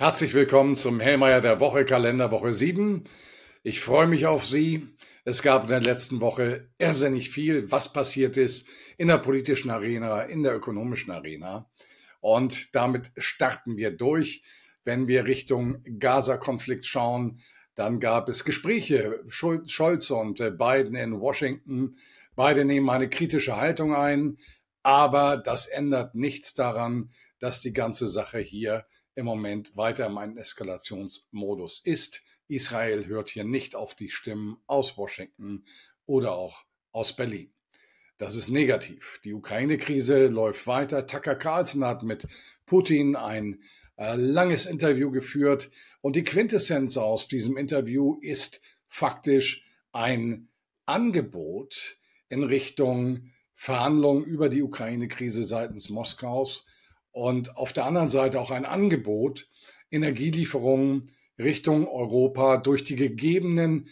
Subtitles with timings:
[0.00, 3.04] Herzlich willkommen zum Hellmeier der Woche, Kalenderwoche 7.
[3.62, 4.88] Ich freue mich auf Sie.
[5.26, 8.66] Es gab in der letzten Woche irrsinnig viel, was passiert ist
[8.96, 11.70] in der politischen Arena, in der ökonomischen Arena.
[12.20, 14.42] Und damit starten wir durch.
[14.84, 17.42] Wenn wir Richtung Gaza-Konflikt schauen,
[17.74, 19.22] dann gab es Gespräche.
[19.28, 21.96] Scholz und Biden in Washington.
[22.34, 24.38] Beide nehmen eine kritische Haltung ein.
[24.82, 31.80] Aber das ändert nichts daran, dass die ganze Sache hier im Moment weiter einem Eskalationsmodus
[31.84, 32.22] ist.
[32.48, 35.64] Israel hört hier nicht auf die Stimmen aus Washington
[36.06, 37.52] oder auch aus Berlin.
[38.18, 39.20] Das ist negativ.
[39.24, 41.06] Die Ukraine-Krise läuft weiter.
[41.06, 42.26] Tucker Carlson hat mit
[42.66, 43.62] Putin ein
[43.96, 45.70] äh, langes Interview geführt
[46.02, 50.48] und die Quintessenz aus diesem Interview ist faktisch ein
[50.86, 56.64] Angebot in Richtung Verhandlungen über die Ukraine-Krise seitens Moskaus
[57.12, 59.48] und auf der anderen Seite auch ein Angebot,
[59.90, 63.88] Energielieferungen Richtung Europa durch die gegebenen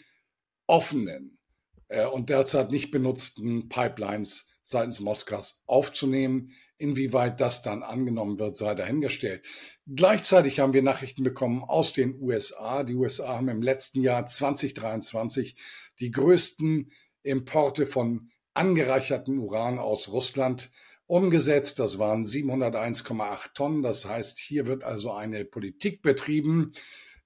[0.67, 1.39] offenen
[1.87, 6.51] äh, und derzeit nicht benutzten Pipelines seitens Moskaus aufzunehmen.
[6.77, 9.45] Inwieweit das dann angenommen wird, sei dahingestellt.
[9.87, 12.83] Gleichzeitig haben wir Nachrichten bekommen aus den USA.
[12.83, 15.55] Die USA haben im letzten Jahr 2023
[15.99, 16.91] die größten
[17.23, 20.71] Importe von angereicherten Uran aus Russland
[21.09, 21.79] umgesetzt.
[21.79, 23.81] Das waren 701,8 Tonnen.
[23.81, 26.71] Das heißt, hier wird also eine Politik betrieben,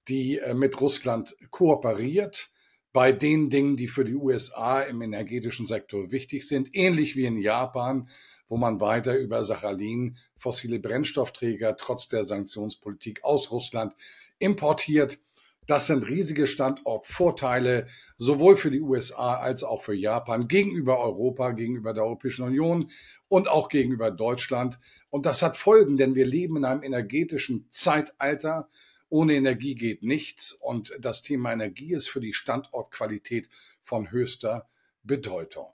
[0.08, 2.50] die äh, mit Russland kooperiert
[2.94, 7.38] bei den Dingen, die für die USA im energetischen Sektor wichtig sind, ähnlich wie in
[7.38, 8.08] Japan,
[8.48, 13.94] wo man weiter über Sachalin fossile Brennstoffträger trotz der Sanktionspolitik aus Russland
[14.38, 15.18] importiert.
[15.66, 17.86] Das sind riesige Standortvorteile,
[18.18, 22.90] sowohl für die USA als auch für Japan, gegenüber Europa, gegenüber der Europäischen Union
[23.28, 24.78] und auch gegenüber Deutschland.
[25.10, 28.68] Und das hat Folgen, denn wir leben in einem energetischen Zeitalter.
[29.08, 30.52] Ohne Energie geht nichts.
[30.52, 33.48] Und das Thema Energie ist für die Standortqualität
[33.82, 34.68] von höchster
[35.02, 35.68] Bedeutung.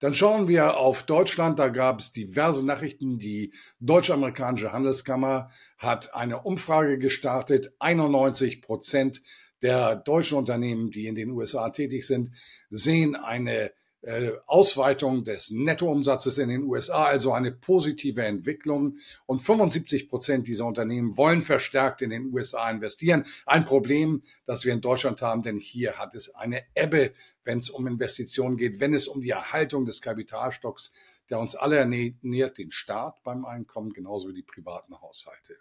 [0.00, 1.58] Dann schauen wir auf Deutschland.
[1.58, 3.18] Da gab es diverse Nachrichten.
[3.18, 7.72] Die Deutsch-Amerikanische Handelskammer hat eine Umfrage gestartet.
[7.78, 9.22] 91 Prozent
[9.62, 12.30] der deutschen Unternehmen, die in den USA tätig sind,
[12.70, 13.72] sehen eine
[14.46, 18.96] Ausweitung des Nettoumsatzes in den USA, also eine positive Entwicklung.
[19.26, 23.24] Und 75 Prozent dieser Unternehmen wollen verstärkt in den USA investieren.
[23.44, 27.12] Ein Problem, das wir in Deutschland haben, denn hier hat es eine Ebbe,
[27.44, 30.94] wenn es um Investitionen geht, wenn es um die Erhaltung des Kapitalstocks,
[31.28, 35.58] der uns alle ernährt, den Staat beim Einkommen, genauso wie die privaten Haushalte.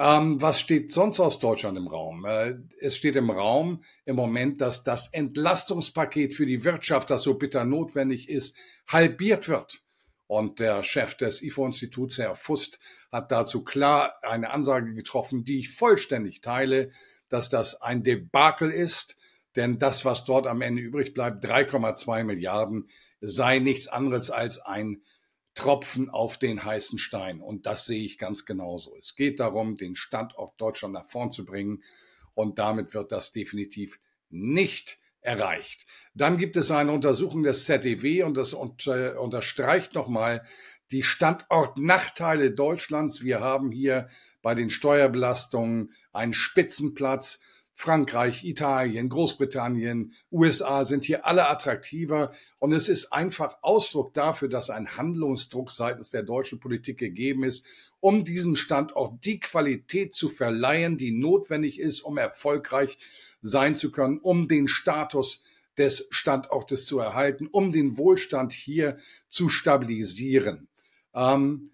[0.00, 2.24] Ähm, was steht sonst aus Deutschland im Raum?
[2.24, 7.34] Äh, es steht im Raum im Moment, dass das Entlastungspaket für die Wirtschaft, das so
[7.34, 9.82] bitter notwendig ist, halbiert wird.
[10.28, 12.78] Und der Chef des IFO-Instituts, Herr Fust,
[13.10, 16.90] hat dazu klar eine Ansage getroffen, die ich vollständig teile,
[17.28, 19.16] dass das ein Debakel ist.
[19.56, 22.88] Denn das, was dort am Ende übrig bleibt, 3,2 Milliarden,
[23.20, 25.02] sei nichts anderes als ein
[25.58, 27.40] Tropfen auf den heißen Stein.
[27.40, 28.94] Und das sehe ich ganz genauso.
[28.96, 31.82] Es geht darum, den Standort Deutschland nach vorn zu bringen.
[32.34, 33.98] Und damit wird das definitiv
[34.30, 35.86] nicht erreicht.
[36.14, 40.44] Dann gibt es eine Untersuchung des ZDW und das unter, unterstreicht nochmal
[40.92, 43.24] die Standortnachteile Deutschlands.
[43.24, 44.06] Wir haben hier
[44.40, 47.40] bei den Steuerbelastungen einen Spitzenplatz.
[47.80, 52.32] Frankreich, Italien, Großbritannien, USA sind hier alle attraktiver.
[52.58, 57.94] Und es ist einfach Ausdruck dafür, dass ein Handlungsdruck seitens der deutschen Politik gegeben ist,
[58.00, 62.98] um diesem Standort die Qualität zu verleihen, die notwendig ist, um erfolgreich
[63.42, 65.44] sein zu können, um den Status
[65.76, 68.96] des Standortes zu erhalten, um den Wohlstand hier
[69.28, 70.66] zu stabilisieren.
[71.14, 71.70] Ähm,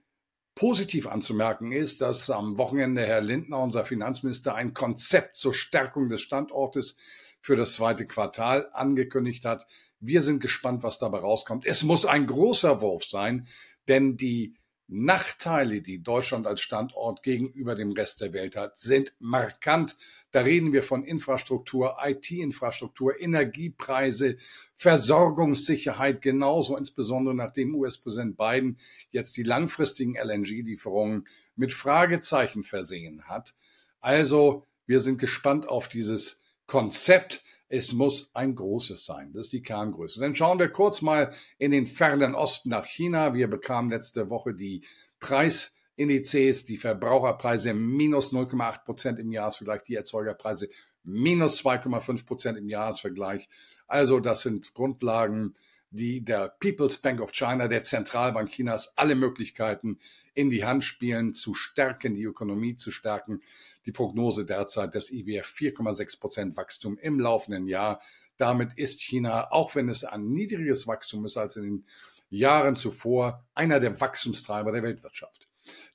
[0.54, 6.20] Positiv anzumerken ist, dass am Wochenende Herr Lindner, unser Finanzminister, ein Konzept zur Stärkung des
[6.20, 6.97] Standortes
[7.41, 9.66] für das zweite Quartal angekündigt hat.
[10.00, 11.66] Wir sind gespannt, was dabei rauskommt.
[11.66, 13.47] Es muss ein großer Wurf sein,
[13.89, 14.54] denn die
[14.86, 19.97] Nachteile, die Deutschland als Standort gegenüber dem Rest der Welt hat, sind markant.
[20.31, 24.36] Da reden wir von Infrastruktur, IT-Infrastruktur, Energiepreise,
[24.77, 28.77] Versorgungssicherheit, genauso insbesondere nachdem US-Präsident Biden
[29.10, 31.27] jetzt die langfristigen LNG-Lieferungen
[31.57, 33.54] mit Fragezeichen versehen hat.
[34.01, 37.42] Also, wir sind gespannt auf dieses Konzept.
[37.76, 39.32] Es muss ein großes sein.
[39.32, 40.21] Das ist die Kerngröße.
[40.21, 43.34] Dann schauen wir kurz mal in den fernen Osten nach China.
[43.34, 44.84] Wir bekamen letzte Woche die
[45.18, 50.68] Preisindizes, die Verbraucherpreise minus 0,8 Prozent im Jahresvergleich, die Erzeugerpreise
[51.03, 53.48] minus 2,5 Prozent im Jahresvergleich.
[53.88, 55.56] Also das sind Grundlagen,
[55.94, 59.98] die der People's Bank of China, der Zentralbank Chinas, alle Möglichkeiten
[60.34, 63.41] in die Hand spielen, zu stärken, die Ökonomie zu stärken.
[63.86, 68.00] Die Prognose derzeit des IWF 4,6 Prozent Wachstum im laufenden Jahr.
[68.36, 71.84] Damit ist China, auch wenn es ein niedriges Wachstum ist als in den
[72.28, 75.46] Jahren zuvor, einer der Wachstumstreiber der Weltwirtschaft.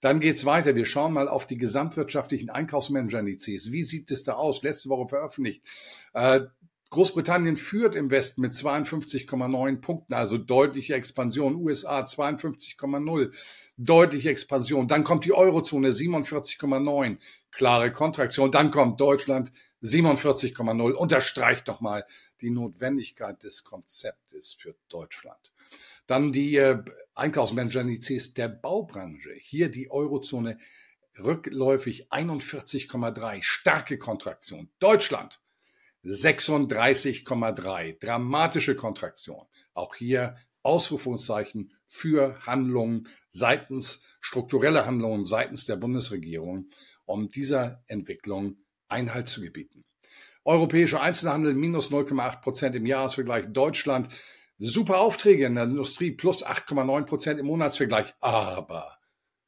[0.02, 0.76] Dann geht's weiter.
[0.76, 3.72] Wir schauen mal auf die gesamtwirtschaftlichen Einkaufsmanager-Indizes.
[3.72, 4.64] Wie sieht es da aus?
[4.64, 5.62] Letzte Woche veröffentlicht.
[6.92, 11.56] Großbritannien führt im Westen mit 52,9 Punkten, also deutliche Expansion.
[11.56, 13.32] USA 52,0,
[13.78, 14.88] deutliche Expansion.
[14.88, 17.18] Dann kommt die Eurozone 47,9,
[17.52, 18.50] klare Kontraktion.
[18.50, 19.52] Dann kommt Deutschland
[19.84, 20.92] 47,0.
[20.94, 22.06] Unterstreicht nochmal
[22.42, 25.54] die Notwendigkeit des Konzeptes für Deutschland.
[26.08, 26.84] Dann die äh,
[27.14, 29.34] Einkaufsmanager-Indizes der Baubranche.
[29.38, 30.58] Hier die Eurozone
[31.20, 34.70] rückläufig 41,3, starke Kontraktion.
[34.80, 35.40] Deutschland
[36.04, 38.00] 36,3.
[38.00, 39.46] Dramatische Kontraktion.
[39.74, 46.70] Auch hier Ausrufungszeichen für Handlungen seitens, strukturelle Handlungen seitens der Bundesregierung,
[47.06, 48.58] um dieser Entwicklung
[48.88, 49.84] Einhalt zu gebieten.
[50.46, 53.48] Europäischer Einzelhandel minus 0,8 Prozent im Jahresvergleich.
[53.50, 54.10] Deutschland
[54.58, 58.14] super Aufträge in der Industrie plus 8,9 Prozent im Monatsvergleich.
[58.20, 58.98] Aber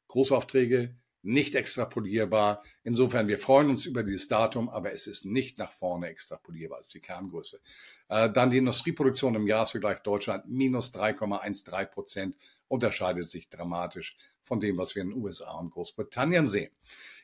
[0.08, 2.62] Großaufträge nicht extrapolierbar.
[2.84, 6.94] Insofern, wir freuen uns über dieses Datum, aber es ist nicht nach vorne extrapolierbar, ist
[6.94, 7.60] die Kerngröße.
[8.08, 12.36] Äh, dann die Industrieproduktion im Jahresvergleich Deutschland minus 3,13 Prozent
[12.68, 16.72] unterscheidet sich dramatisch von dem, was wir in den USA und Großbritannien sehen.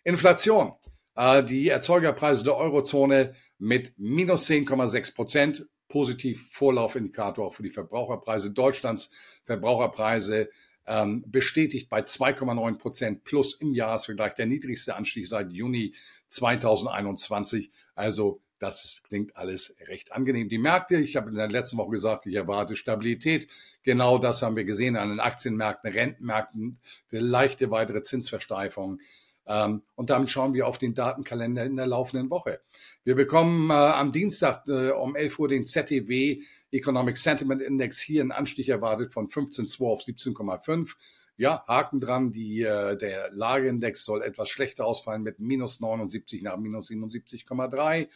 [0.05, 0.73] Inflation.
[1.17, 8.53] Äh, die Erzeugerpreise der Eurozone mit minus 10,6 Prozent positiv Vorlaufindikator auch für die Verbraucherpreise
[8.53, 9.11] Deutschlands.
[9.45, 10.51] Verbraucherpreise
[10.89, 15.95] ähm, bestätigt bei 2,9 Prozent plus im Jahresvergleich der niedrigste Anstieg seit Juni
[16.29, 17.71] 2021.
[17.95, 20.49] Also das klingt alles recht angenehm.
[20.49, 23.47] Die Märkte, ich habe in der letzten Woche gesagt, ich erwarte Stabilität.
[23.85, 26.79] Genau das haben wir gesehen an den Aktienmärkten, Rentenmärkten,
[27.13, 29.01] eine leichte weitere Zinsversteifung.
[29.49, 32.61] Ähm, und damit schauen wir auf den Datenkalender in der laufenden Woche.
[33.03, 38.21] Wir bekommen äh, am Dienstag äh, um 11 Uhr den ZTW Economic Sentiment Index hier
[38.21, 40.95] einen Anstieg erwartet von 15,2 auf 17,5.
[41.39, 46.59] Ja, Haken dran, die, äh, der Lageindex soll etwas schlechter ausfallen mit minus 79 nach
[46.59, 48.09] minus 77,3.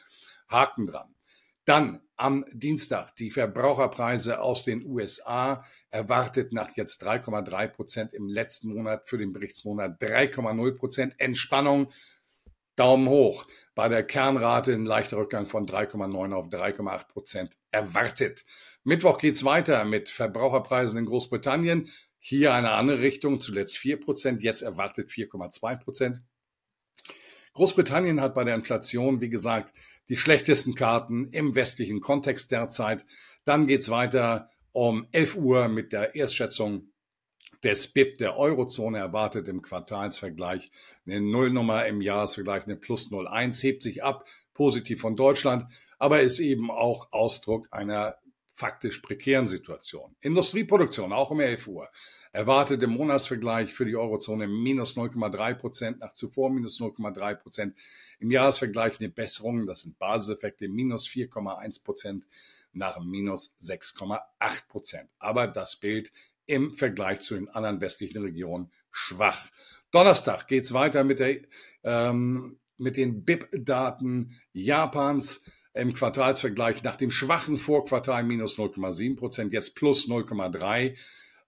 [0.49, 1.15] Haken dran.
[1.65, 8.75] Dann am Dienstag die Verbraucherpreise aus den USA erwartet nach jetzt 3,3 Prozent im letzten
[8.75, 11.89] Monat für den Berichtsmonat 3,0 Prozent Entspannung.
[12.75, 13.47] Daumen hoch.
[13.75, 18.45] Bei der Kernrate ein leichter Rückgang von 3,9 auf 3,8 Prozent erwartet.
[18.83, 21.89] Mittwoch geht's weiter mit Verbraucherpreisen in Großbritannien.
[22.19, 26.23] Hier eine andere Richtung, zuletzt 4 Prozent, jetzt erwartet 4,2 Prozent.
[27.53, 29.75] Großbritannien hat bei der Inflation, wie gesagt,
[30.09, 33.05] die schlechtesten Karten im westlichen Kontext derzeit.
[33.45, 36.93] Dann geht's weiter um 11 Uhr mit der Erstschätzung
[37.63, 40.73] des BIP der Eurozone erwartet im Quartalsvergleich
[41.07, 46.41] eine Nullnummer, im Jahresvergleich eine Plus 0,1, hebt sich ab, positiv von Deutschland, aber ist
[46.41, 48.17] eben auch Ausdruck einer
[48.55, 50.15] faktisch prekären Situation.
[50.21, 51.89] Industrieproduktion, auch um 11 Uhr,
[52.33, 57.79] erwartet im Monatsvergleich für die Eurozone minus 0,3 Prozent, nach zuvor minus 0,3 Prozent.
[58.19, 62.27] Im Jahresvergleich eine Besserung, das sind Basiseffekte, minus 4,1 Prozent
[62.73, 64.21] nach minus 6,8
[64.69, 65.11] Prozent.
[65.19, 66.13] Aber das Bild
[66.47, 69.49] im Vergleich zu den anderen westlichen Regionen schwach.
[69.91, 71.41] Donnerstag geht's weiter mit, der,
[71.85, 75.43] ähm, mit den BIP-Daten Japans
[75.75, 80.99] im Quartalsvergleich nach dem schwachen Vorquartal minus 0,7 Prozent, jetzt plus 0,3,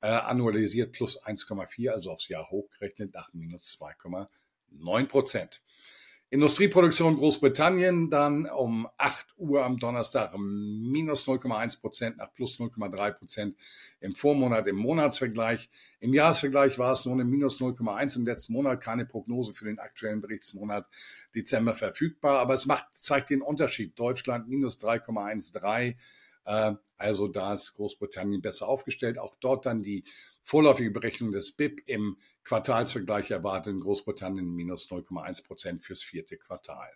[0.01, 5.63] äh, annualisiert plus 1,4, also aufs Jahr hochgerechnet nach minus 2,9 Prozent.
[6.35, 13.57] Industrieproduktion Großbritannien dann um 8 Uhr am Donnerstag minus 0,1 Prozent nach plus 0,3 Prozent
[14.01, 15.71] im Vormonat im Monatsvergleich.
[16.01, 19.79] Im Jahresvergleich war es nur eine minus 0,1 im letzten Monat, keine Prognose für den
[19.79, 20.89] aktuellen Berichtsmonat
[21.37, 23.97] Dezember verfügbar, aber es macht, zeigt den Unterschied.
[23.97, 25.95] Deutschland minus 3,13 äh,
[26.45, 29.19] also da ist Großbritannien besser aufgestellt.
[29.19, 30.05] Auch dort dann die
[30.43, 36.91] vorläufige Berechnung des BIP im Quartalsvergleich erwartet in Großbritannien minus 0,1 Prozent fürs vierte Quartal.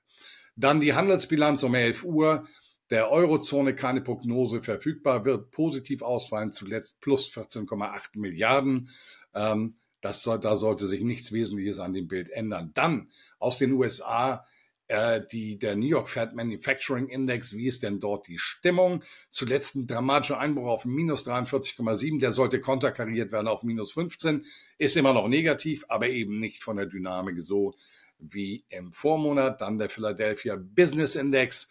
[0.57, 2.47] Dann die Handelsbilanz um 11 Uhr.
[2.90, 8.88] Der Eurozone keine Prognose verfügbar, wird positiv ausfallen, zuletzt plus 14,8 Milliarden.
[9.35, 12.71] Ähm, das, da sollte sich nichts Wesentliches an dem Bild ändern.
[12.75, 14.47] Dann aus den USA
[14.88, 19.04] äh, die, der New York Fed Manufacturing Index, wie ist denn dort die Stimmung?
[19.30, 24.45] Zuletzt ein dramatischer Einbruch auf minus 43,7, der sollte konterkariert werden auf minus 15,
[24.78, 27.75] ist immer noch negativ, aber eben nicht von der Dynamik so
[28.18, 29.61] wie im Vormonat.
[29.61, 31.68] Dann der Philadelphia Business Index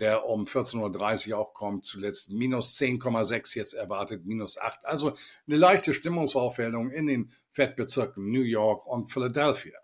[0.00, 4.86] der um 14.30 Uhr auch kommt, zuletzt minus 10,6, jetzt erwartet minus 8.
[4.86, 5.14] Also
[5.46, 9.83] eine leichte Stimmungsaufhellung in den Fettbezirken New York und Philadelphia.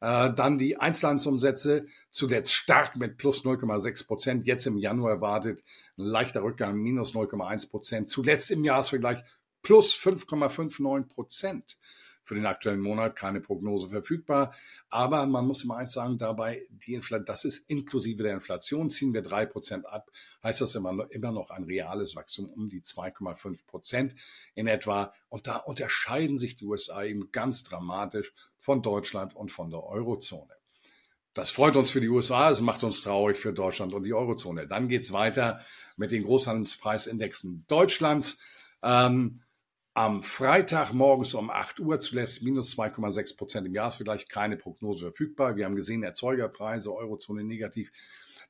[0.00, 4.46] Äh, dann die Einzelhandelsumsätze zuletzt stark mit plus 0,6 Prozent.
[4.46, 5.62] Jetzt im Januar erwartet
[5.96, 8.10] ein leichter Rückgang minus 0,1 Prozent.
[8.10, 9.18] Zuletzt im Jahresvergleich
[9.62, 11.78] plus 5,59 Prozent
[12.24, 14.54] für den aktuellen Monat keine Prognose verfügbar.
[14.88, 18.90] Aber man muss immer eins sagen, dabei, die Infl das ist inklusive der Inflation.
[18.90, 20.10] Ziehen wir drei Prozent ab,
[20.42, 24.14] heißt das immer noch, immer noch ein reales Wachstum um die 2,5 Prozent
[24.54, 25.12] in etwa.
[25.28, 30.54] Und da unterscheiden sich die USA eben ganz dramatisch von Deutschland und von der Eurozone.
[31.34, 34.68] Das freut uns für die USA, es macht uns traurig für Deutschland und die Eurozone.
[34.68, 35.60] Dann geht's weiter
[35.96, 38.38] mit den Großhandelspreisindexen Deutschlands.
[38.84, 39.40] Ähm,
[39.94, 45.54] am Freitag morgens um 8 Uhr zuletzt minus 2,6 Prozent im Jahresvergleich, keine Prognose verfügbar.
[45.54, 47.92] Wir haben gesehen, Erzeugerpreise, Eurozone negativ.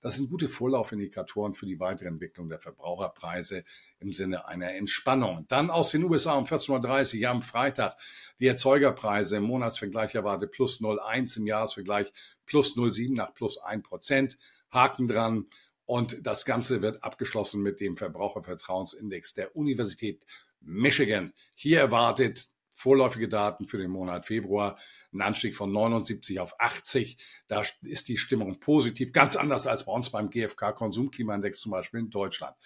[0.00, 3.62] Das sind gute Vorlaufindikatoren für die weitere Entwicklung der Verbraucherpreise
[4.00, 5.44] im Sinne einer Entspannung.
[5.48, 7.98] Dann aus den USA um 14.30 Uhr am Freitag
[8.40, 12.10] die Erzeugerpreise im Monatsvergleich erwartet plus 0,1 im Jahresvergleich
[12.46, 14.38] plus 0,7 nach plus 1 Prozent.
[14.70, 15.46] Haken dran.
[15.86, 20.24] Und das Ganze wird abgeschlossen mit dem Verbrauchervertrauensindex der Universität
[20.66, 21.32] Michigan.
[21.54, 24.78] Hier erwartet vorläufige Daten für den Monat Februar,
[25.12, 27.16] ein Anstieg von 79 auf 80.
[27.48, 32.00] Da ist die Stimmung positiv, ganz anders als bei uns beim GfK Konsumklimaindex zum Beispiel
[32.00, 32.56] in Deutschland.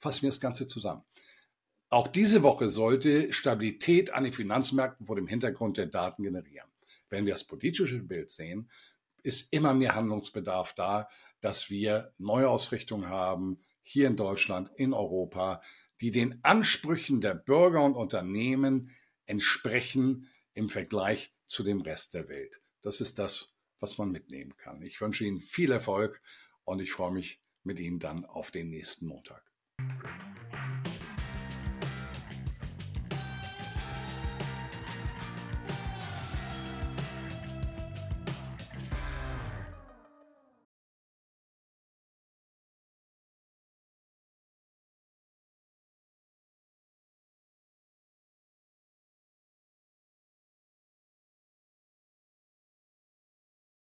[0.00, 1.02] Fassen wir das Ganze zusammen.
[1.90, 6.68] Auch diese Woche sollte Stabilität an den Finanzmärkten vor dem Hintergrund der Daten generieren.
[7.10, 8.70] Wenn wir das politische Bild sehen,
[9.22, 11.08] ist immer mehr Handlungsbedarf da,
[11.40, 15.60] dass wir Neuausrichtungen haben, hier in Deutschland, in Europa,
[16.02, 18.90] die den Ansprüchen der Bürger und Unternehmen
[19.26, 22.60] entsprechen im Vergleich zu dem Rest der Welt.
[22.80, 24.82] Das ist das, was man mitnehmen kann.
[24.82, 26.20] Ich wünsche Ihnen viel Erfolg
[26.64, 29.44] und ich freue mich mit Ihnen dann auf den nächsten Montag.